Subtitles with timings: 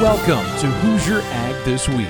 [0.00, 2.08] Welcome to Hoosier Ag This Week.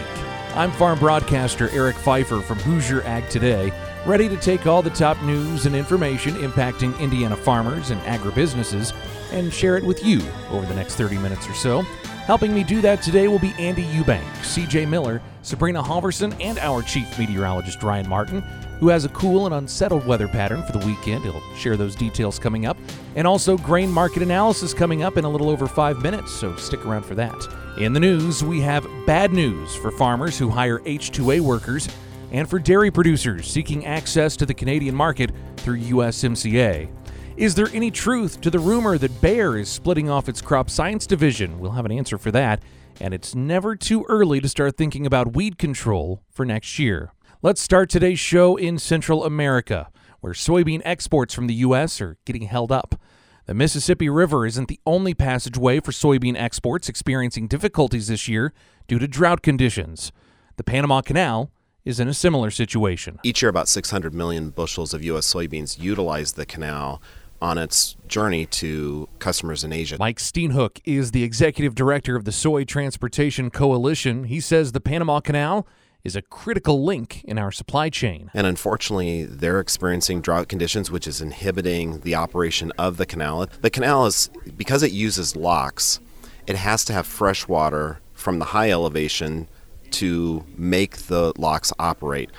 [0.54, 3.72] I'm farm broadcaster Eric Pfeiffer from Hoosier Ag Today,
[4.06, 8.94] ready to take all the top news and information impacting Indiana farmers and agribusinesses
[9.32, 11.82] and share it with you over the next 30 minutes or so.
[12.26, 16.82] Helping me do that today will be Andy Eubank, CJ Miller, Sabrina Halvorson, and our
[16.82, 18.44] chief meteorologist Ryan Martin,
[18.80, 21.24] who has a cool and unsettled weather pattern for the weekend.
[21.24, 22.76] He'll share those details coming up.
[23.16, 26.84] And also grain market analysis coming up in a little over five minutes, so stick
[26.86, 27.34] around for that.
[27.78, 31.88] In the news, we have bad news for farmers who hire H2A workers
[32.32, 36.90] and for dairy producers seeking access to the Canadian market through USMCA.
[37.36, 41.06] Is there any truth to the rumor that Bayer is splitting off its crop science
[41.06, 41.60] division?
[41.60, 42.62] We'll have an answer for that.
[43.00, 47.12] And it's never too early to start thinking about weed control for next year.
[47.40, 52.00] Let's start today's show in Central America, where soybean exports from the U.S.
[52.00, 53.00] are getting held up.
[53.46, 58.52] The Mississippi River isn't the only passageway for soybean exports experiencing difficulties this year
[58.88, 60.10] due to drought conditions.
[60.56, 61.52] The Panama Canal
[61.84, 63.20] is in a similar situation.
[63.22, 65.32] Each year, about 600 million bushels of U.S.
[65.32, 67.00] soybeans utilize the canal
[67.40, 69.96] on its journey to customers in Asia.
[70.00, 74.24] Mike Steenhoek is the executive director of the Soy Transportation Coalition.
[74.24, 75.68] He says the Panama Canal
[76.04, 78.30] is a critical link in our supply chain.
[78.32, 83.46] And unfortunately, they're experiencing drought conditions, which is inhibiting the operation of the canal.
[83.60, 86.00] The canal is, because it uses locks,
[86.46, 89.48] it has to have fresh water from the high elevation
[89.90, 92.30] to make the locks operate.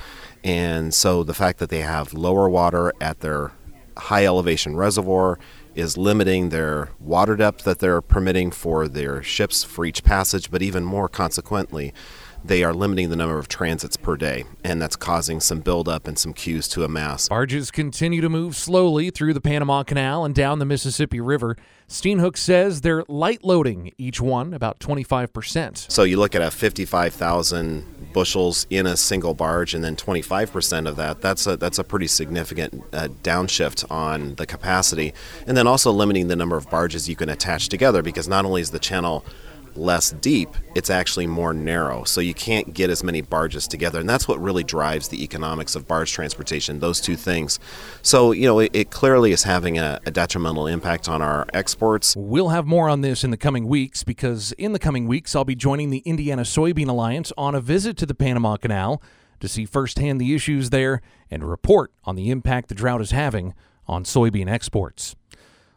[0.43, 3.51] And so the fact that they have lower water at their
[3.97, 5.37] high elevation reservoir
[5.75, 10.61] is limiting their water depth that they're permitting for their ships for each passage, but
[10.61, 11.93] even more consequently,
[12.43, 16.17] they are limiting the number of transits per day, and that's causing some buildup and
[16.17, 17.29] some queues to amass.
[17.29, 21.57] Barges continue to move slowly through the Panama Canal and down the Mississippi River.
[21.87, 25.91] Steenhoek says they're light loading each one about 25%.
[25.91, 30.95] So you look at a 55,000 bushels in a single barge, and then 25% of
[30.97, 35.13] that, that's a, that's a pretty significant uh, downshift on the capacity.
[35.47, 38.61] And then also limiting the number of barges you can attach together because not only
[38.61, 39.25] is the channel
[39.77, 42.03] less deep, it's actually more narrow.
[42.03, 43.99] So you can't get as many barges together.
[43.99, 47.59] And that's what really drives the economics of barge transportation, those two things.
[48.01, 52.15] So, you know, it, it clearly is having a, a detrimental impact on our exports.
[52.15, 55.45] We'll have more on this in the coming weeks because in the coming weeks, I'll
[55.45, 59.01] be joining the Indiana Soybean Alliance on a visit to the Panama Canal
[59.39, 61.01] to see firsthand the issues there
[61.31, 63.53] and report on the impact the drought is having
[63.87, 65.15] on soybean exports.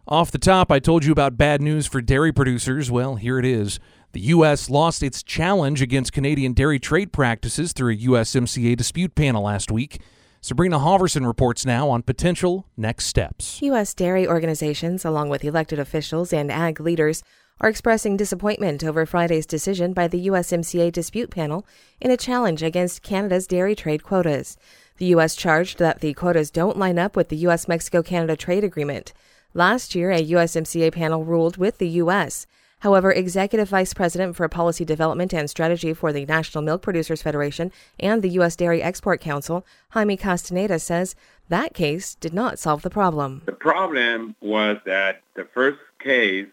[0.08, 2.90] Off the top, I told you about bad news for dairy producers.
[2.90, 3.78] Well, here it is.
[4.10, 4.68] The U.S.
[4.68, 10.00] lost its challenge against Canadian dairy trade practices through a USMCA dispute panel last week.
[10.40, 13.62] Sabrina Halvorson reports now on potential next steps.
[13.62, 13.94] U.S.
[13.94, 17.22] dairy organizations, along with elected officials and ag leaders,
[17.60, 21.64] are expressing disappointment over Friday's decision by the USMCA dispute panel
[22.00, 24.56] in a challenge against Canada's dairy trade quotas.
[24.96, 25.36] The U.S.
[25.36, 27.68] charged that the quotas don't line up with the U.S.
[27.68, 29.12] Mexico Canada trade agreement.
[29.54, 32.46] Last year, a USMCA panel ruled with the U.S.
[32.78, 37.70] However, Executive Vice President for Policy Development and Strategy for the National Milk Producers Federation
[38.00, 38.56] and the U.S.
[38.56, 41.14] Dairy Export Council, Jaime Castaneda, says
[41.50, 43.42] that case did not solve the problem.
[43.44, 46.46] The problem was that the first case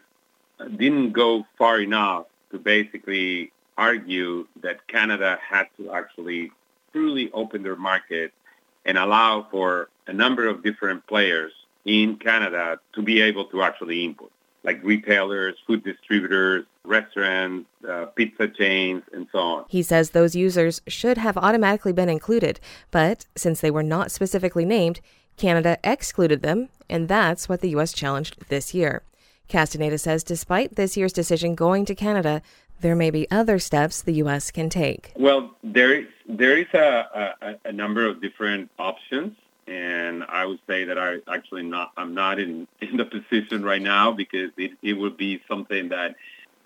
[0.75, 6.51] didn't go far enough to basically argue that Canada had to actually
[6.91, 8.33] truly open their market
[8.83, 11.53] and allow for a number of different players
[11.89, 14.31] in Canada to be able to actually import,
[14.63, 19.66] like retailers, food distributors, restaurants, uh, pizza chains, and so on.
[19.69, 22.59] He says those users should have automatically been included,
[22.91, 25.01] but since they were not specifically named,
[25.35, 27.91] Canada excluded them, and that's what the U.S.
[27.91, 29.01] challenged this year.
[29.47, 32.44] Castaneda says despite this year's decision going to Canada,
[32.81, 34.51] there may be other steps the U.S.
[34.51, 35.11] can take.
[35.17, 39.35] Well, there is, there is a, a, a number of different options
[39.69, 43.81] and I would say that I actually not I'm not in in the position right
[43.81, 46.16] now because it it would be something that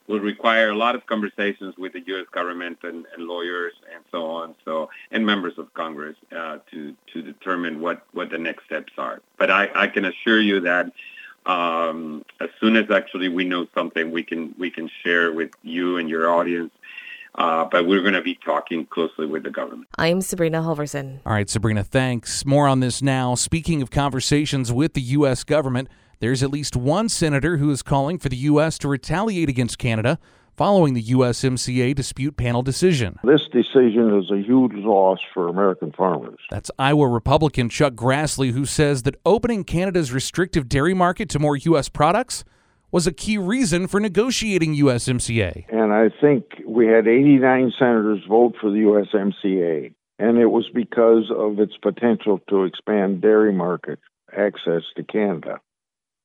[0.07, 2.25] would require a lot of conversations with the U.S.
[2.31, 7.21] government and, and lawyers and so on, so and members of Congress uh, to to
[7.21, 9.21] determine what what the next steps are.
[9.37, 10.91] But I, I can assure you that
[11.45, 15.97] um, as soon as actually we know something, we can we can share with you
[15.97, 16.71] and your audience
[17.35, 19.87] uh, but we're going to be talking closely with the government.
[19.97, 21.19] I'm Sabrina Halvorson.
[21.25, 22.45] All right, Sabrina, thanks.
[22.45, 23.35] More on this now.
[23.35, 25.43] Speaking of conversations with the U.S.
[25.43, 25.89] government,
[26.19, 28.77] there's at least one senator who is calling for the U.S.
[28.79, 30.19] to retaliate against Canada
[30.55, 33.17] following the USMCA dispute panel decision.
[33.23, 36.39] This decision is a huge loss for American farmers.
[36.51, 41.57] That's Iowa Republican Chuck Grassley, who says that opening Canada's restrictive dairy market to more
[41.57, 41.89] U.S.
[41.89, 42.43] products
[42.93, 45.65] was a key reason for negotiating USMCA.
[45.69, 51.31] And I think we had 89 senators vote for the USMCA, and it was because
[51.35, 53.97] of its potential to expand dairy market
[54.31, 55.59] access to Canada.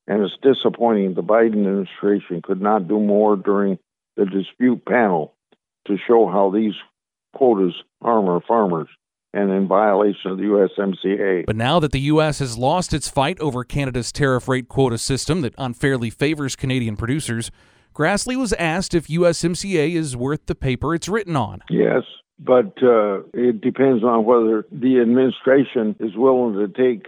[0.07, 3.79] And it's disappointing the Biden administration could not do more during
[4.15, 5.33] the dispute panel
[5.87, 6.73] to show how these
[7.33, 8.89] quotas harm our farmers
[9.33, 11.45] and in violation of the USMCA.
[11.45, 12.39] But now that the U.S.
[12.39, 17.51] has lost its fight over Canada's tariff rate quota system that unfairly favors Canadian producers,
[17.93, 21.61] Grassley was asked if USMCA is worth the paper it's written on.
[21.69, 22.03] Yes,
[22.39, 27.07] but uh, it depends on whether the administration is willing to take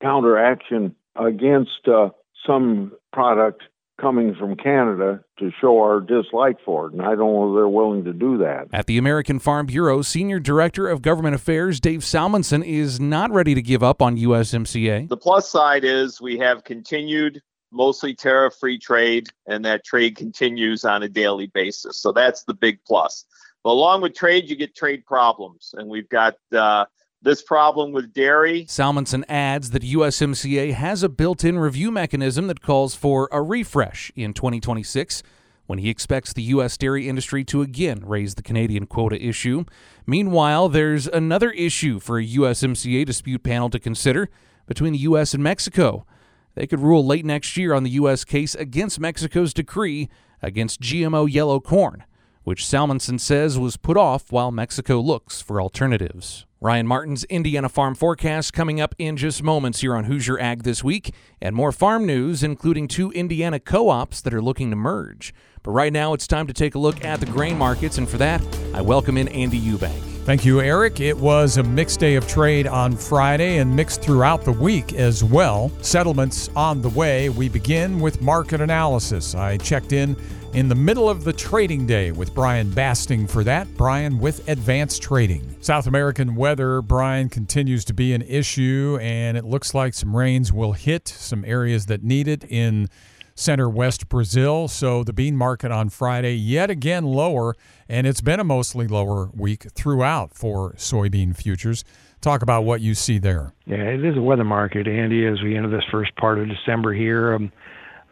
[0.00, 2.10] counteraction against uh,
[2.46, 3.62] some product
[4.00, 7.68] coming from Canada to show our dislike for it, and I don't know if they're
[7.68, 8.68] willing to do that.
[8.72, 13.54] At the American Farm Bureau, Senior Director of Government Affairs Dave Salmonsen is not ready
[13.54, 15.08] to give up on USMCA.
[15.08, 17.40] The plus side is we have continued
[17.70, 22.00] mostly tariff free trade, and that trade continues on a daily basis.
[22.00, 23.24] So that's the big plus.
[23.64, 26.86] But along with trade, you get trade problems, and we've got uh,
[27.22, 28.64] this problem with dairy.
[28.64, 34.12] Salmonsen adds that USMCA has a built in review mechanism that calls for a refresh
[34.14, 35.22] in 2026
[35.66, 36.76] when he expects the U.S.
[36.78, 39.64] dairy industry to again raise the Canadian quota issue.
[40.06, 44.30] Meanwhile, there's another issue for a USMCA dispute panel to consider
[44.66, 45.34] between the U.S.
[45.34, 46.06] and Mexico.
[46.54, 48.24] They could rule late next year on the U.S.
[48.24, 50.08] case against Mexico's decree
[50.40, 52.04] against GMO yellow corn,
[52.48, 56.46] which Salmonsen says was put off while Mexico looks for alternatives.
[56.62, 60.82] Ryan Martin's Indiana Farm Forecast coming up in just moments here on Hoosier Ag This
[60.82, 65.34] Week, and more farm news, including two Indiana co ops that are looking to merge.
[65.62, 68.16] But right now, it's time to take a look at the grain markets, and for
[68.16, 68.42] that,
[68.72, 70.08] I welcome in Andy Eubank.
[70.24, 71.00] Thank you, Eric.
[71.00, 75.22] It was a mixed day of trade on Friday and mixed throughout the week as
[75.22, 75.70] well.
[75.80, 77.28] Settlements on the way.
[77.28, 79.34] We begin with market analysis.
[79.34, 80.16] I checked in
[80.54, 83.68] in the middle of the trading day with Brian Basting for that.
[83.76, 85.56] Brian with Advance Trading.
[85.60, 90.52] South American weather, Brian, continues to be an issue, and it looks like some rains
[90.52, 92.88] will hit some areas that need it in
[93.34, 94.68] center west Brazil.
[94.68, 97.54] So the bean market on Friday, yet again lower,
[97.88, 101.84] and it's been a mostly lower week throughout for soybean futures.
[102.20, 103.52] Talk about what you see there.
[103.66, 106.92] Yeah, it is a weather market, Andy, as we enter this first part of December
[106.92, 107.34] here.
[107.34, 107.52] Um,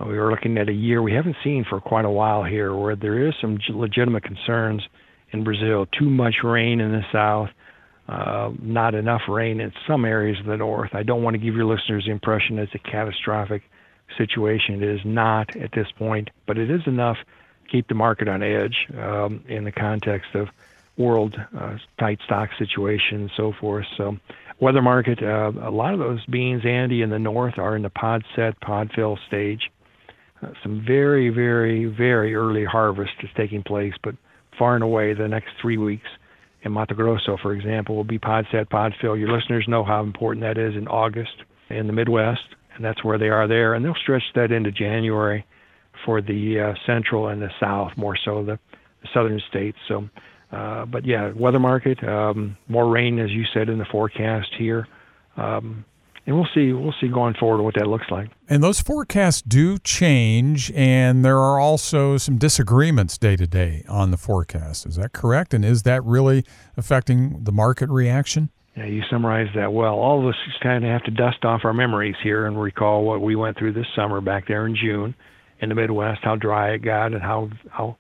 [0.05, 2.97] we were looking at a year we haven't seen for quite a while here where
[2.97, 4.83] there is some legitimate concerns
[5.31, 5.87] in Brazil.
[5.87, 7.51] Too much rain in the south,
[8.09, 10.95] uh, not enough rain in some areas of the north.
[10.95, 13.63] I don't want to give your listeners the impression it's a catastrophic
[14.19, 14.83] situation.
[14.83, 17.17] It is not at this point, but it is enough
[17.65, 20.49] to keep the market on edge um, in the context of
[20.97, 23.87] world uh, tight stock situation and so forth.
[23.97, 24.17] So,
[24.61, 27.91] weather market, uh, a lot of those beans, Andy, in the north are in the
[27.91, 29.71] pod set, pod fill stage.
[30.43, 34.15] Uh, some very, very, very early harvest is taking place, but
[34.59, 36.09] far and away the next three weeks
[36.63, 39.17] in Mato Grosso, for example, will be pod set, pod fill.
[39.17, 42.45] Your listeners know how important that is in August in the Midwest,
[42.75, 43.75] and that's where they are there.
[43.75, 45.47] And they'll stretch that into January
[46.05, 48.59] for the uh, central and the south, more so the,
[49.03, 49.79] the southern states.
[49.89, 50.09] So,
[50.53, 54.87] uh, but yeah, weather market, um, more rain, as you said in the forecast here.
[55.37, 55.85] Um,
[56.27, 58.31] and we'll see we'll see going forward what that looks like.
[58.49, 64.11] And those forecasts do change, and there are also some disagreements day to day on
[64.11, 64.87] the forecast.
[64.87, 65.55] Is that correct?
[65.55, 66.45] And is that really
[66.77, 68.51] affecting the market reaction?
[68.77, 69.95] Yeah, you summarized that well.
[69.95, 73.23] All of us kind of have to dust off our memories here and recall what
[73.23, 75.15] we went through this summer back there in June
[75.61, 77.97] in the Midwest, how dry it got, and how how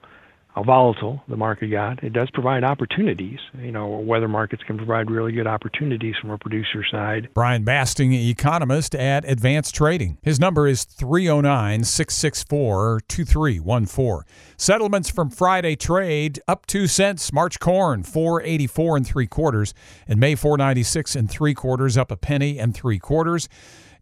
[0.62, 2.02] volatile the market got.
[2.02, 3.38] It does provide opportunities.
[3.58, 7.28] You know, weather markets can provide really good opportunities from a producer side.
[7.34, 10.18] Brian Basting, economist at Advance Trading.
[10.22, 14.25] His number is 309 664 2314.
[14.56, 17.32] Settlements from Friday trade up 2 cents.
[17.32, 19.75] March corn 484 and 3 quarters
[20.08, 23.48] and May 496 and 3 quarters up a penny and 3 quarters.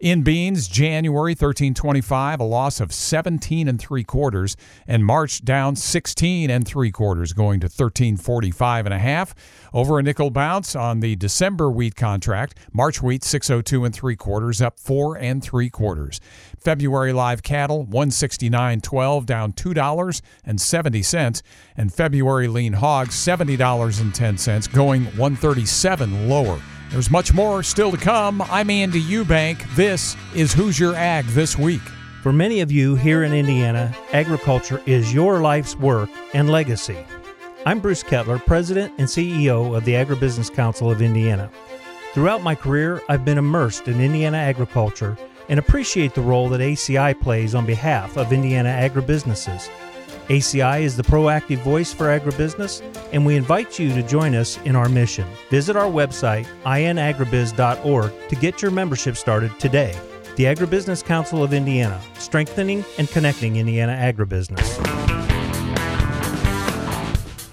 [0.04, 4.54] In beans, January 1325, a loss of 17 and three quarters,
[4.86, 9.34] and March down 16 and three quarters, going to 1345 and a half.
[9.72, 14.60] Over a nickel bounce on the December wheat contract, March wheat 602 and three quarters,
[14.60, 16.20] up four and three quarters.
[16.60, 21.42] February live cattle 169.12, down two dollars and seventy cents,
[21.78, 26.60] and February lean hogs $70.10, going 137 lower.
[26.94, 28.40] There's much more still to come.
[28.42, 29.74] I'm Andy Eubank.
[29.74, 31.80] This is Hoosier Ag This Week.
[32.22, 37.04] For many of you here in Indiana, agriculture is your life's work and legacy.
[37.66, 41.50] I'm Bruce Kettler, President and CEO of the Agribusiness Council of Indiana.
[42.12, 47.20] Throughout my career, I've been immersed in Indiana agriculture and appreciate the role that ACI
[47.20, 49.68] plays on behalf of Indiana agribusinesses.
[50.28, 54.74] ACI is the proactive voice for agribusiness, and we invite you to join us in
[54.74, 55.26] our mission.
[55.50, 59.98] Visit our website, inagribiz.org, to get your membership started today.
[60.36, 64.93] The Agribusiness Council of Indiana, strengthening and connecting Indiana agribusiness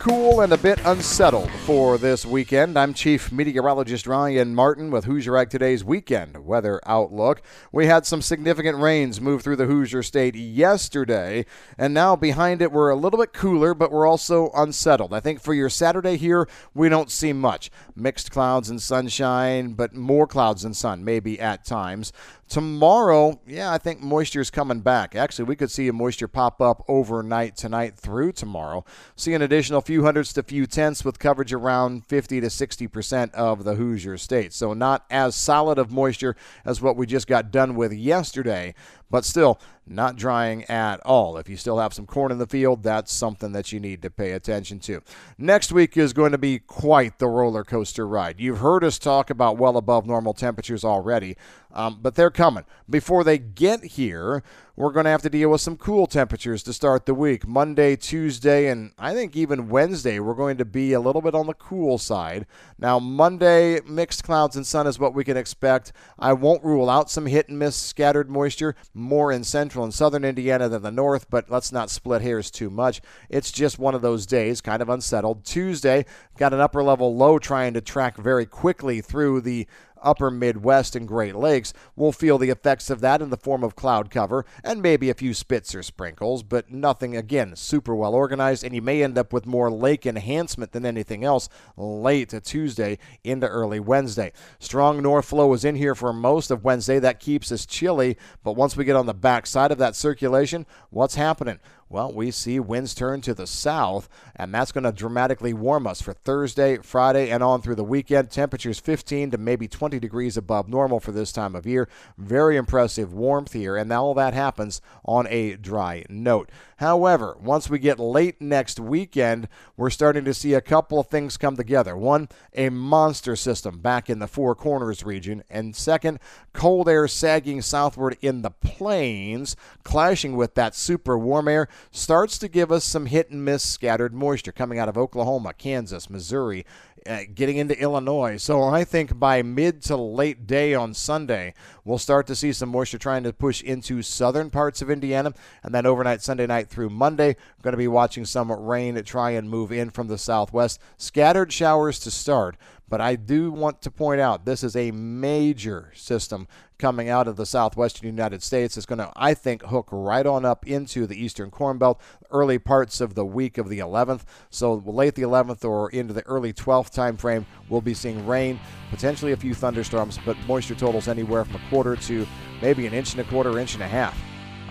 [0.02, 2.76] cool and a bit unsettled for this weekend.
[2.76, 7.44] I'm Chief Meteorologist Ryan Martin with Hoosier Ag Today's weekend weather outlook.
[7.72, 11.46] We had some significant rains move through the Hoosier State yesterday,
[11.78, 15.14] and now behind it we're a little bit cooler, but we're also unsettled.
[15.14, 17.70] I think for your Saturday here, we don't see much.
[17.96, 22.12] Mixed clouds and sunshine, but more clouds and sun maybe at times.
[22.52, 25.16] Tomorrow, yeah, I think moisture is coming back.
[25.16, 28.84] Actually, we could see a moisture pop up overnight tonight through tomorrow.
[29.16, 33.34] See an additional few hundreds to few tenths with coverage around 50 to 60 percent
[33.36, 34.52] of the Hoosier state.
[34.52, 38.76] So not as solid of moisture as what we just got done with yesterday,
[39.12, 41.38] but still not drying at all.
[41.38, 44.10] If you still have some corn in the field, that's something that you need to
[44.10, 45.02] pay attention to.
[45.38, 48.40] Next week is going to be quite the roller coaster ride.
[48.40, 51.36] You've heard us talk about well above normal temperatures already,
[51.74, 52.64] um, but they're coming.
[52.90, 54.44] Before they get here,
[54.82, 57.48] we're going to have to deal with some cool temperatures to start the week.
[57.48, 61.46] Monday, Tuesday, and I think even Wednesday, we're going to be a little bit on
[61.46, 62.48] the cool side.
[62.80, 65.94] Now, Monday, mixed clouds and sun is what we can expect.
[66.18, 70.26] I won't rule out some hit and miss scattered moisture, more in central and southern
[70.26, 73.02] Indiana than the north, but let's not split hairs too much.
[73.30, 75.46] It's just one of those days, kind of unsettled.
[75.46, 76.06] Tuesday,
[76.40, 79.68] got an upper level low trying to track very quickly through the
[80.02, 83.76] upper Midwest and Great Lakes will feel the effects of that in the form of
[83.76, 88.64] cloud cover and maybe a few spits or sprinkles, but nothing, again, super well organized.
[88.64, 93.48] And you may end up with more lake enhancement than anything else late Tuesday into
[93.48, 94.32] early Wednesday.
[94.60, 97.00] Strong north flow is in here for most of Wednesday.
[97.00, 100.66] That keeps us chilly, but once we get on the back side of that circulation,
[100.90, 101.60] what's happening?
[101.92, 106.02] Well, we see winds turn to the south, and that's going to dramatically warm us
[106.02, 108.32] for Thursday, Friday, and on through the weekend.
[108.32, 111.90] Temperatures 15 to maybe 20 degrees above normal for this time of year.
[112.18, 116.50] Very impressive warmth here, and all that happens on a dry note.
[116.82, 119.48] However, once we get late next weekend,
[119.78, 121.96] we're starting to see a couple of things come together.
[121.96, 126.18] One, a monster system back in the Four Corners region, and second,
[126.54, 132.48] cold air sagging southward in the plains, clashing with that super warm air, starts to
[132.48, 136.66] give us some hit and miss scattered moisture coming out of Oklahoma, Kansas, Missouri,
[137.08, 138.38] uh, getting into Illinois.
[138.38, 141.54] So I think by mid to late day on Sunday,
[141.84, 145.34] we'll start to see some moisture trying to push into southern parts of Indiana.
[145.64, 149.50] And then overnight, Sunday night through Monday, going to be watching some rain try and
[149.50, 150.80] move in from the southwest.
[150.98, 155.92] Scattered showers to start, but I do want to point out this is a major
[155.96, 156.48] system
[156.82, 158.76] coming out of the southwestern United States.
[158.76, 162.58] is going to, I think, hook right on up into the eastern Corn Belt early
[162.58, 164.24] parts of the week of the 11th.
[164.50, 168.60] So late the 11th or into the early 12th time frame, we'll be seeing rain,
[168.90, 172.28] potentially a few thunderstorms, but moisture totals anywhere from a quarter to
[172.64, 174.20] maybe an inch and a quarter, inch and a half.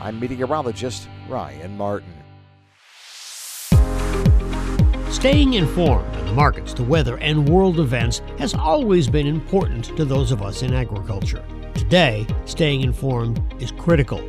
[0.01, 2.13] I'm meteorologist Ryan Martin.
[5.13, 10.05] Staying informed on the markets, the weather, and world events has always been important to
[10.05, 11.45] those of us in agriculture.
[11.75, 14.23] Today, staying informed is critical,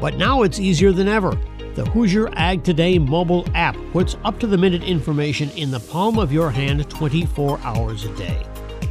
[0.00, 1.36] but now it's easier than ever.
[1.74, 6.18] The Hoosier Ag Today mobile app puts up to the minute information in the palm
[6.18, 8.44] of your hand 24 hours a day.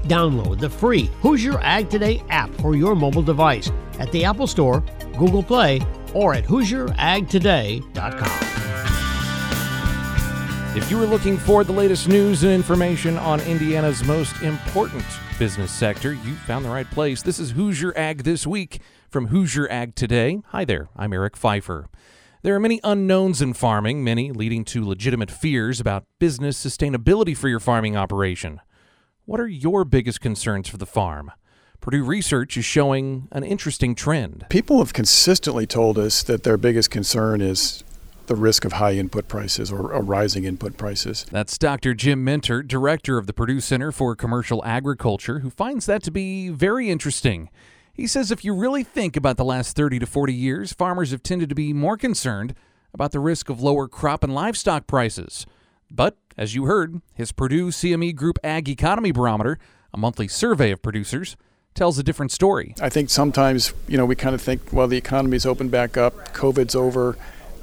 [0.04, 4.84] Download the free Hoosier Ag Today app for your mobile device at the Apple Store,
[5.18, 5.82] Google Play,
[6.14, 8.66] or at HoosierAgToday.com.
[10.77, 15.03] If you are looking for the latest news and information on Indiana's most important
[15.39, 17.24] business sector, you found the right place.
[17.24, 18.79] This is Hoosier Ag This Week
[19.10, 20.39] from Hoosier Ag Today.
[20.50, 21.88] Hi there, I'm Eric Pfeiffer.
[22.43, 27.50] There are many unknowns in farming, many leading to legitimate fears about business sustainability for
[27.50, 28.62] your farming operation.
[29.25, 31.31] What are your biggest concerns for the farm?
[31.81, 34.46] Purdue research is showing an interesting trend.
[34.50, 37.84] People have consistently told us that their biggest concern is
[38.27, 41.25] the risk of high input prices or, or, rising input prices.
[41.31, 41.93] That's Dr.
[41.93, 46.50] Jim Mintert, director of the Purdue Center for Commercial Agriculture, who finds that to be
[46.50, 47.50] very interesting.
[47.93, 51.24] He says if you really think about the last 30 to 40 years, farmers have
[51.24, 52.53] tended to be more concerned
[52.93, 55.46] about the risk of lower crop and livestock prices.
[55.89, 59.57] But, as you heard, his Purdue CME Group Ag Economy Barometer,
[59.93, 61.38] a monthly survey of producers,
[61.74, 62.75] tells a different story.
[62.81, 66.34] I think sometimes, you know, we kind of think, well, the economy's opened back up,
[66.34, 67.15] COVID's over.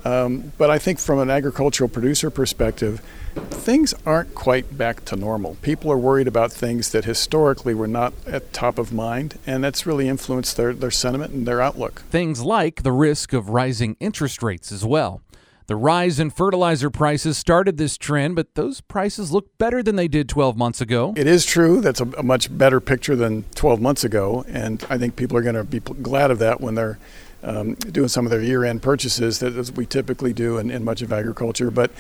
[0.05, 3.01] Um, but I think from an agricultural producer perspective,
[3.35, 5.57] things aren't quite back to normal.
[5.63, 9.87] People are worried about things that historically were not at top of mind, and that's
[9.87, 12.03] really influenced their, their sentiment and their outlook.
[12.11, 15.23] Things like the risk of rising interest rates as well.
[15.67, 20.09] The rise in fertilizer prices started this trend, but those prices look better than they
[20.09, 21.15] did 12 months ago.
[21.17, 21.81] It is true.
[21.81, 25.43] That's a, a much better picture than 12 months ago, and I think people are
[25.43, 26.99] going to be glad of that when they're
[27.45, 31.13] um, doing some of their year-end purchases that we typically do in, in much of
[31.13, 31.71] agriculture.
[31.71, 31.91] But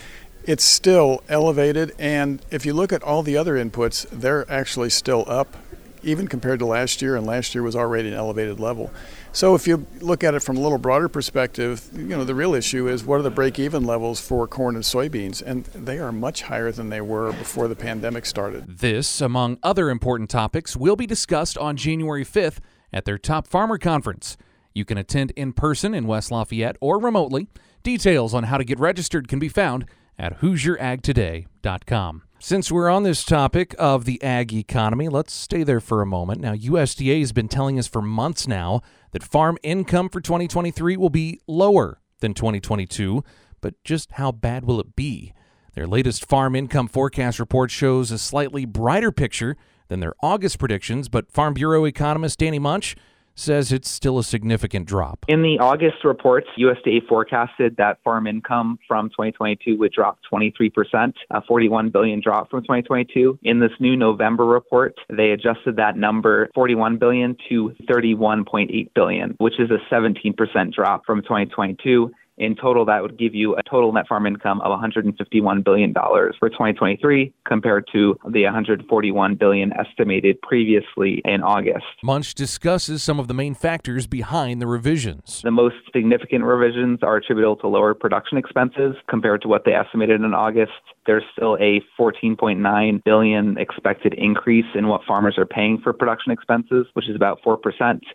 [0.44, 5.24] it's still elevated, and if you look at all the other inputs, they're actually still
[5.26, 5.56] up,
[6.02, 8.92] even compared to last year, and last year was already an elevated level.
[9.32, 12.54] So if you look at it from a little broader perspective, you know, the real
[12.54, 16.42] issue is what are the break-even levels for corn and soybeans, and they are much
[16.42, 18.78] higher than they were before the pandemic started.
[18.78, 22.58] This, among other important topics, will be discussed on January 5th
[22.92, 24.36] at their Top Farmer Conference.
[24.74, 27.48] You can attend in person in West Lafayette or remotely.
[27.84, 29.86] Details on how to get registered can be found
[30.18, 32.22] at HoosierAgToday.com.
[32.40, 36.40] Since we're on this topic of the ag economy, let's stay there for a moment.
[36.40, 41.08] Now, USDA has been telling us for months now that farm income for 2023 will
[41.08, 43.22] be lower than 2022,
[43.60, 45.32] but just how bad will it be?
[45.74, 49.56] Their latest farm income forecast report shows a slightly brighter picture
[49.88, 52.96] than their August predictions, but Farm Bureau economist Danny Munch
[53.34, 55.24] says it's still a significant drop.
[55.28, 61.42] In the August reports, USDA forecasted that farm income from 2022 would drop 23%, a
[61.42, 63.38] 41 billion drop from 2022.
[63.42, 69.58] In this new November report, they adjusted that number 41 billion to 31.8 billion, which
[69.58, 74.08] is a 17% drop from 2022 in total, that would give you a total net
[74.08, 81.42] farm income of $151 billion for 2023 compared to the 141 billion estimated previously in
[81.42, 81.84] August.
[82.02, 85.42] Munch discusses some of the main factors behind the revisions.
[85.42, 90.20] The most significant revisions are attributable to lower production expenses compared to what they estimated
[90.20, 90.72] in August.
[91.06, 96.86] There's still a 14.9 billion expected increase in what farmers are paying for production expenses,
[96.94, 97.58] which is about 4%,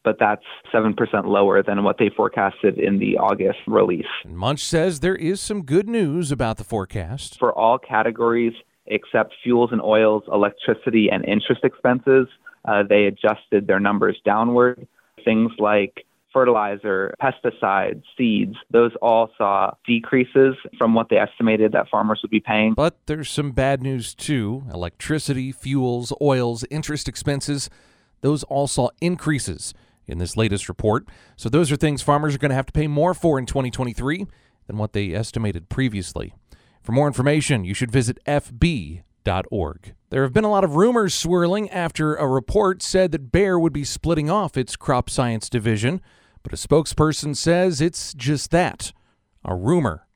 [0.04, 0.96] but that's 7%
[1.26, 4.06] lower than what they forecasted in the August release.
[4.24, 7.38] And Munch says there is some good news about the forecast.
[7.40, 8.54] For all categories
[8.90, 12.28] except fuels and oils, electricity, and interest expenses,
[12.66, 14.88] uh, they adjusted their numbers downward.
[15.24, 22.20] Things like fertilizer, pesticides, seeds, those all saw decreases from what they estimated that farmers
[22.22, 22.74] would be paying.
[22.74, 24.64] But there's some bad news too.
[24.72, 27.70] Electricity, fuels, oils, interest expenses,
[28.22, 29.74] those all saw increases
[30.10, 31.08] in this latest report.
[31.36, 34.26] So those are things farmers are going to have to pay more for in 2023
[34.68, 36.34] than what they estimated previously.
[36.82, 39.94] For more information, you should visit fb.org.
[40.10, 43.74] There have been a lot of rumors swirling after a report said that Bayer would
[43.74, 46.02] be splitting off its crop science division,
[46.42, 48.92] but a spokesperson says it's just that
[49.46, 50.08] a rumor.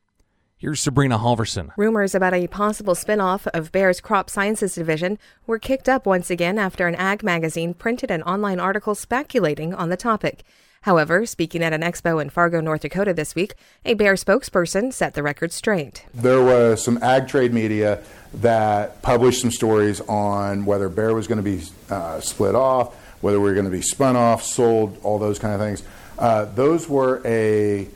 [0.64, 1.72] Here's Sabrina Halvorson.
[1.76, 6.58] Rumors about a possible spinoff of Bayer's Crop Sciences Division were kicked up once again
[6.58, 10.46] after an ag magazine printed an online article speculating on the topic.
[10.84, 15.16] However, speaking at an expo in Fargo, North Dakota this week, a Bayer spokesperson set
[15.16, 16.06] the record straight.
[16.14, 18.02] There was some ag trade media
[18.36, 23.38] that published some stories on whether Bayer was going to be uh, split off, whether
[23.38, 25.84] we were going to be spun off, sold, all those kind of things.
[26.18, 27.90] Uh, those were a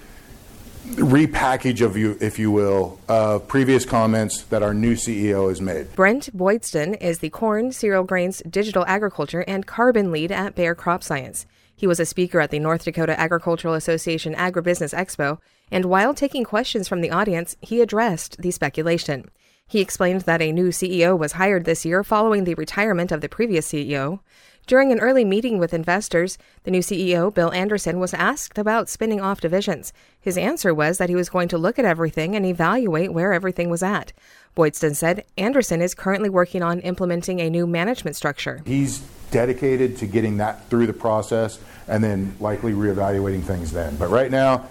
[0.95, 5.95] repackage of you, if you will, of previous comments that our new CEO has made.
[5.95, 11.03] Brent Boydston is the corn, cereal grains, digital agriculture, and carbon lead at Bayer Crop
[11.03, 11.45] Science.
[11.75, 15.39] He was a speaker at the North Dakota Agricultural Association Agribusiness Expo,
[15.71, 19.29] and while taking questions from the audience, he addressed the speculation.
[19.69, 23.27] He explained that a new CEO was hired this year following the retirement of the
[23.27, 24.21] previous CEO.
[24.65, 29.19] During an early meeting with investors, the new CEO, Bill Anderson, was asked about spinning
[29.19, 29.91] off divisions.
[30.19, 33.69] His answer was that he was going to look at everything and evaluate where everything
[33.69, 34.13] was at.
[34.55, 38.61] Boydston said Anderson is currently working on implementing a new management structure.
[38.65, 38.99] He's
[39.31, 43.97] dedicated to getting that through the process and then likely reevaluating things then.
[43.97, 44.67] But right now,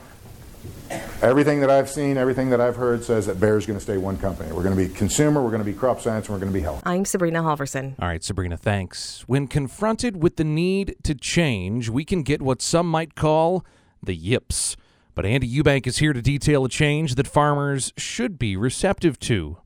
[1.22, 4.18] Everything that I've seen, everything that I've heard says that Bayer's going to stay one
[4.18, 4.52] company.
[4.52, 6.58] We're going to be consumer, we're going to be crop science, and we're going to
[6.58, 6.82] be health.
[6.84, 7.94] I'm Sabrina Halvorson.
[7.98, 9.24] All right, Sabrina, thanks.
[9.26, 13.64] When confronted with the need to change, we can get what some might call
[14.02, 14.76] the yips.
[15.14, 19.56] But Andy Eubank is here to detail a change that farmers should be receptive to.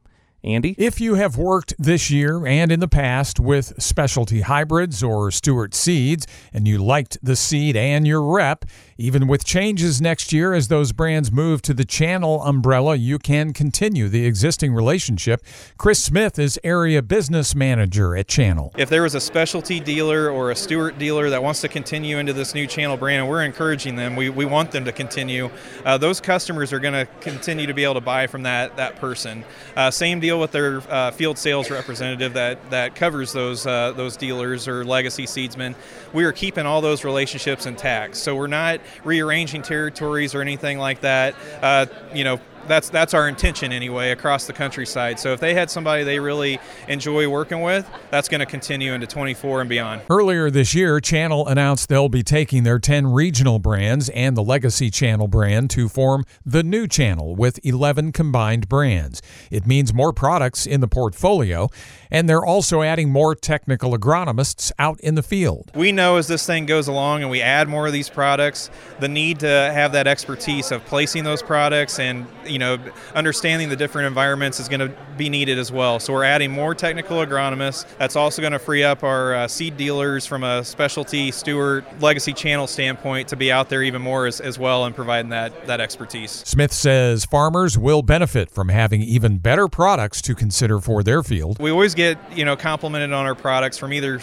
[0.42, 0.74] Andy?
[0.79, 5.74] If you have worked this year and in the past with specialty hybrids or Stewart
[5.74, 8.64] seeds and you liked the seed and your rep,
[8.96, 13.53] even with changes next year as those brands move to the channel umbrella, you can
[13.53, 15.42] continue the existing relationship.
[15.79, 18.72] Chris Smith is area business manager at Channel.
[18.76, 22.33] If there was a specialty dealer or a Stewart dealer that wants to continue into
[22.33, 25.50] this new channel brand, and we're encouraging them, we, we want them to continue,
[25.85, 28.96] uh, those customers are going to continue to be able to buy from that, that
[28.96, 29.44] person.
[29.76, 34.16] Uh, same deal with their uh, field sales representative that, that covers those, uh, those
[34.16, 35.75] dealers or legacy seedsmen.
[36.12, 38.16] We are keeping all those relationships intact.
[38.16, 41.35] So we're not rearranging territories or anything like that.
[41.62, 45.18] Uh, you know, that's that's our intention anyway across the countryside.
[45.18, 49.06] So if they had somebody they really enjoy working with, that's going to continue into
[49.06, 50.02] 24 and beyond.
[50.09, 54.88] Earlier this year, Channel announced they'll be taking their 10 regional brands and the legacy
[54.88, 59.20] Channel brand to form the new Channel with 11 combined brands.
[59.50, 61.68] It means more products in the portfolio,
[62.11, 65.72] and they're also adding more technical agronomists out in the field.
[65.74, 69.09] We know as this thing goes along and we add more of these products, the
[69.09, 72.79] need to have that expertise of placing those products and you know
[73.14, 75.99] understanding the different environments is going to be needed as well.
[75.99, 77.87] So we're adding more technical agronomists.
[77.99, 82.33] That's also going to free up our uh, seed dealers from a specialty Stewart legacy
[82.33, 85.81] channel standpoint to be out there even more as, as well and providing that that
[85.81, 86.31] expertise.
[86.31, 91.59] Smith says farmers will benefit from having even better products to consider for their field.
[91.59, 94.20] We always get you know complimented on our products from either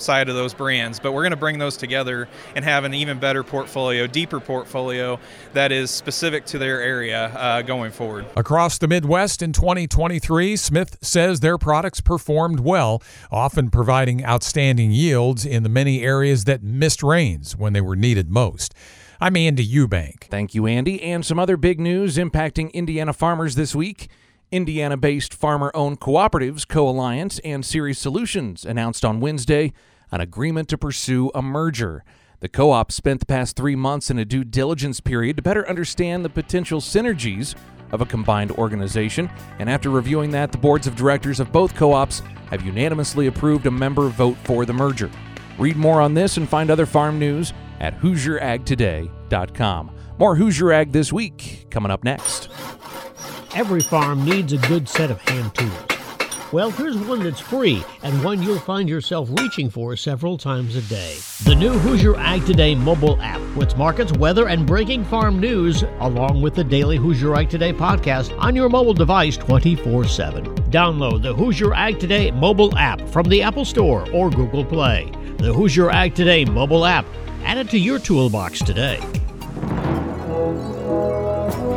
[0.00, 3.18] side of those brands, but we're going to bring those together and have an even
[3.18, 5.18] better portfolio, deeper portfolio
[5.52, 8.26] that is specific to their area uh, going forward.
[8.36, 15.44] Across the Midwest in 2023, Smith says their products performed well, often providing outstanding yields
[15.44, 18.74] in the many areas that missed rains when they were needed most.
[19.20, 20.24] I'm Andy Eubank.
[20.24, 21.02] Thank you, Andy.
[21.02, 24.08] And some other big news impacting Indiana farmers this week.
[24.50, 29.72] Indiana based farmer owned cooperatives, Co Alliance, and Ceres Solutions announced on Wednesday
[30.10, 32.04] an agreement to pursue a merger.
[32.40, 35.68] The co op spent the past three months in a due diligence period to better
[35.68, 37.54] understand the potential synergies
[37.92, 41.92] of a combined organization, and after reviewing that, the boards of directors of both co
[41.92, 45.10] ops have unanimously approved a member vote for the merger.
[45.58, 49.90] Read more on this and find other farm news at HoosierAgToday.com.
[50.18, 52.48] More Hoosier Ag this week coming up next.
[53.54, 55.99] Every farm needs a good set of hand tools.
[56.52, 60.82] Well, here's one that's free and one you'll find yourself reaching for several times a
[60.82, 61.16] day.
[61.44, 66.42] The new Hoosier Ag Today mobile app with markets, weather, and breaking farm news, along
[66.42, 70.44] with the daily Hoosier Ag Today podcast on your mobile device 24 7.
[70.72, 75.08] Download the Hoosier Ag Today mobile app from the Apple Store or Google Play.
[75.36, 77.06] The Hoosier Ag Today mobile app.
[77.44, 78.98] Add it to your toolbox today.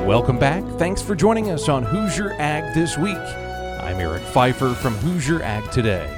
[0.08, 0.64] Welcome back.
[0.80, 3.43] Thanks for joining us on Hoosier Ag This Week.
[3.84, 6.10] I'm Eric Pfeiffer from Hoosier Ag Today.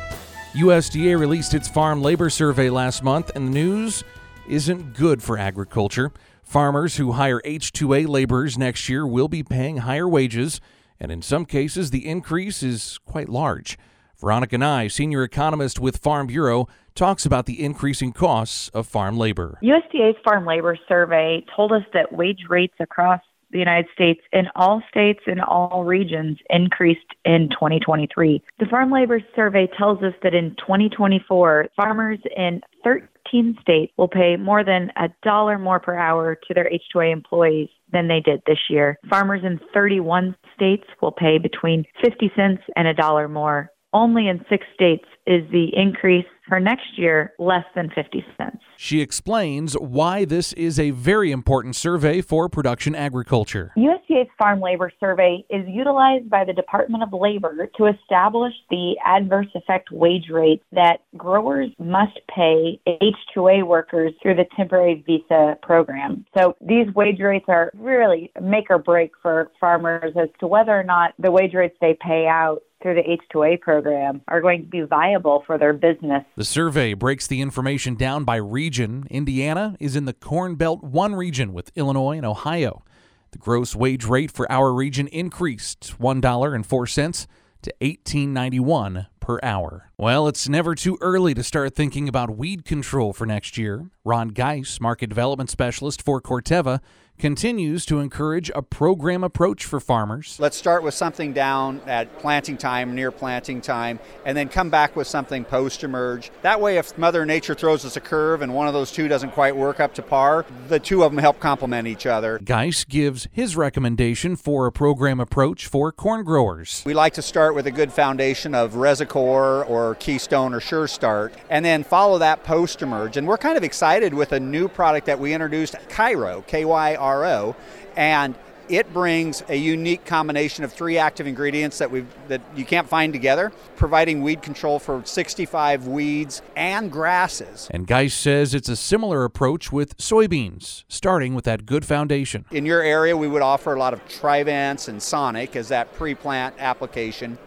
[0.54, 4.04] USDA released its farm labor survey last month, and the news
[4.48, 6.12] isn't good for agriculture.
[6.44, 10.62] Farmers who hire H2A laborers next year will be paying higher wages,
[11.00, 13.80] and in some cases, the increase is quite large.
[14.16, 19.58] Veronica Nigh, senior economist with Farm Bureau, talks about the increasing costs of farm labor.
[19.64, 24.82] USDA's farm labor survey told us that wage rates across the United States in all
[24.90, 28.44] states and all regions increased in 2023.
[28.60, 34.36] The Farm Labor Survey tells us that in 2024, farmers in 13 states will pay
[34.38, 38.60] more than a dollar more per hour to their H2A employees than they did this
[38.70, 38.98] year.
[39.10, 43.72] Farmers in 31 states will pay between 50 cents and a dollar more.
[43.94, 48.58] Only in six states is the increase for next year less than 50 cents.
[48.78, 53.72] She explains why this is a very important survey for production agriculture.
[53.78, 59.48] USDA's Farm Labor Survey is utilized by the Department of Labor to establish the adverse
[59.56, 66.26] effect wage rates that growers must pay H2A workers through the temporary visa program.
[66.38, 70.84] So these wage rates are really make or break for farmers as to whether or
[70.84, 74.82] not the wage rates they pay out through the H2A program are going to be
[74.82, 76.24] viable for their business.
[76.36, 79.08] The survey breaks the information down by region.
[79.10, 82.84] Indiana is in the Corn Belt 1 region with Illinois and Ohio.
[83.32, 87.28] The gross wage rate for our region increased $1.04
[87.64, 89.90] to $18.91 per hour.
[89.98, 93.90] Well, it's never too early to start thinking about weed control for next year.
[94.04, 96.82] Ron Geis, market development specialist for Corteva,
[97.18, 100.38] continues to encourage a program approach for farmers.
[100.40, 104.96] Let's start with something down at planting time, near planting time, and then come back
[104.96, 106.32] with something post emerge.
[106.42, 109.32] That way, if Mother Nature throws us a curve and one of those two doesn't
[109.32, 112.40] quite work up to par, the two of them help complement each other.
[112.40, 116.84] Geis gives his recommendation for a program approach for corn growers.
[116.86, 121.34] We like to start with a good foundation of Resicore or Keystone or Sure Start,
[121.50, 123.18] and then follow that post emerge.
[123.18, 126.96] And we're kind of excited with a new product that we introduced, Kyro, K Y
[127.06, 127.56] R O,
[127.96, 128.36] and
[128.68, 133.14] it brings a unique combination of three active ingredients that we that you can't find
[133.14, 137.68] together, providing weed control for 65 weeds and grasses.
[137.70, 142.46] And Geis says it's a similar approach with soybeans, starting with that good foundation.
[142.50, 146.56] In your area, we would offer a lot of Trivence and Sonic as that pre-plant
[146.58, 147.38] application.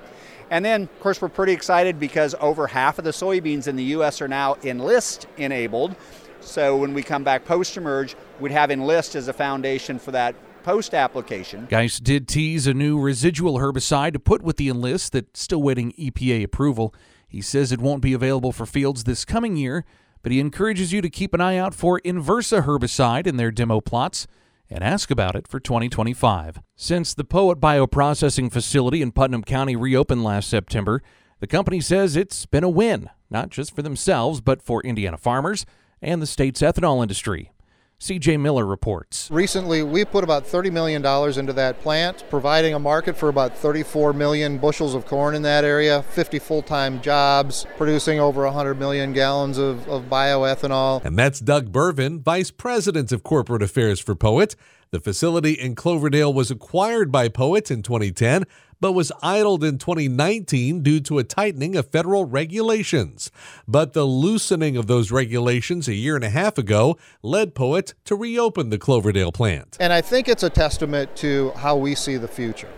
[0.51, 3.85] And then, of course, we're pretty excited because over half of the soybeans in the
[3.85, 4.23] U.S.
[4.23, 5.95] are now Enlist enabled.
[6.41, 10.35] So when we come back post emerge, we'd have Enlist as a foundation for that
[10.63, 11.67] post application.
[11.71, 15.93] Geis did tease a new residual herbicide to put with the Enlist that's still waiting
[15.93, 16.95] EPA approval.
[17.27, 19.85] He says it won't be available for fields this coming year,
[20.23, 23.81] but he encourages you to keep an eye out for Enversa herbicide in their demo
[23.81, 24.27] plots
[24.71, 26.61] and ask about it for 2025.
[26.77, 31.03] Since the Poet Bioprocessing Facility in Putnam County reopened last September,
[31.41, 35.65] the company says it's been a win, not just for themselves, but for Indiana farmers
[36.03, 37.53] and the state's ethanol industry.
[38.01, 39.29] CJ Miller reports.
[39.29, 41.05] Recently, we put about $30 million
[41.37, 45.65] into that plant, providing a market for about 34 million bushels of corn in that
[45.65, 51.05] area, 50 full time jobs, producing over 100 million gallons of, of bioethanol.
[51.05, 54.55] And that's Doug Berven, Vice President of Corporate Affairs for Poet.
[54.91, 58.45] The facility in Cloverdale was acquired by Poet in 2010
[58.81, 63.31] but was idled in 2019 due to a tightening of federal regulations.
[63.67, 68.15] But the loosening of those regulations a year and a half ago led Poet to
[68.15, 69.77] reopen the Cloverdale plant.
[69.81, 72.71] And I think it's a testament to how we see the future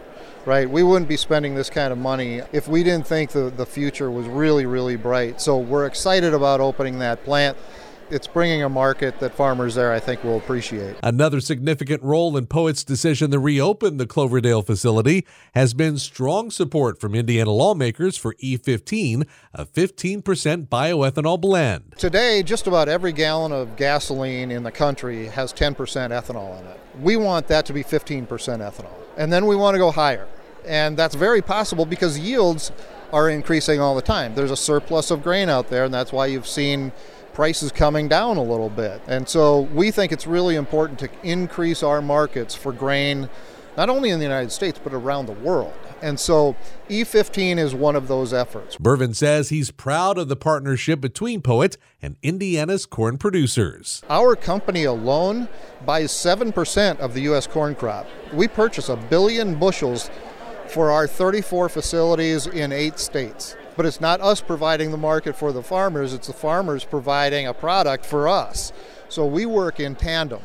[0.46, 0.70] right?
[0.70, 4.11] We wouldn't be spending this kind of money if we didn't think the, the future
[4.11, 5.38] was really, really bright.
[5.38, 7.59] So we're excited about opening that plant
[8.11, 10.96] it's bringing a market that farmers there I think will appreciate.
[11.03, 17.01] Another significant role in Poet's decision to reopen the Cloverdale facility has been strong support
[17.01, 21.94] from Indiana lawmakers for E15, a 15% bioethanol blend.
[21.96, 26.81] Today, just about every gallon of gasoline in the country has 10% ethanol in it.
[27.01, 28.90] We want that to be 15% ethanol.
[29.16, 30.27] And then we want to go higher.
[30.66, 32.73] And that's very possible because yields
[33.12, 34.35] are increasing all the time.
[34.35, 36.92] There's a surplus of grain out there, and that's why you've seen
[37.40, 39.00] prices coming down a little bit.
[39.07, 43.31] And so we think it's really important to increase our markets for grain,
[43.79, 45.72] not only in the United States, but around the world.
[46.03, 46.55] And so
[46.90, 48.76] E15 is one of those efforts.
[48.76, 54.03] Berven says he's proud of the partnership between Poet and Indiana's corn producers.
[54.11, 55.48] Our company alone
[55.87, 57.46] buys 7% of the U.S.
[57.46, 58.07] corn crop.
[58.35, 60.11] We purchase a billion bushels
[60.68, 63.57] for our 34 facilities in eight states.
[63.80, 67.54] But it's not us providing the market for the farmers, it's the farmers providing a
[67.54, 68.74] product for us.
[69.08, 70.42] So we work in tandem.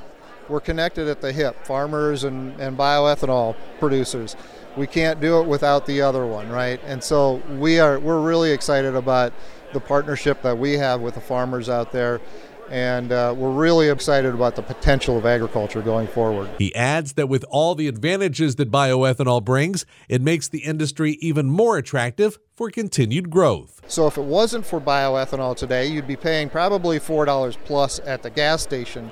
[0.48, 4.38] We're connected at the hip, farmers and, and bioethanol producers.
[4.78, 6.80] We can't do it without the other one, right?
[6.86, 9.34] And so we are we're really excited about
[9.74, 12.22] the partnership that we have with the farmers out there
[12.70, 16.50] and uh, we're really excited about the potential of agriculture going forward.
[16.58, 21.48] He adds that with all the advantages that bioethanol brings, it makes the industry even
[21.48, 23.82] more attractive for continued growth.
[23.88, 28.30] So if it wasn't for bioethanol today, you'd be paying probably $4 plus at the
[28.30, 29.12] gas station.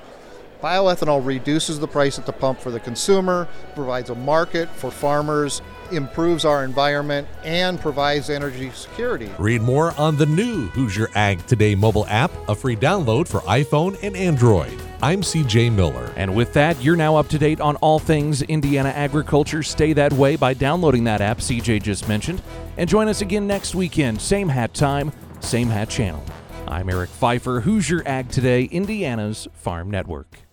[0.64, 5.60] Bioethanol reduces the price at the pump for the consumer, provides a market for farmers,
[5.92, 9.30] improves our environment, and provides energy security.
[9.38, 14.02] Read more on the new Hoosier Ag Today mobile app, a free download for iPhone
[14.02, 14.72] and Android.
[15.02, 16.10] I'm CJ Miller.
[16.16, 19.62] And with that, you're now up to date on all things Indiana agriculture.
[19.62, 22.40] Stay that way by downloading that app CJ just mentioned.
[22.78, 26.24] And join us again next weekend, same hat time, same hat channel.
[26.66, 30.43] I'm Eric Pfeiffer, Hoosier Ag Today, Indiana's Farm Network.